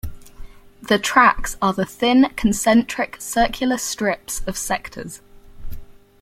[0.81, 5.21] The tracks are the thin concentric circular strips of sectors.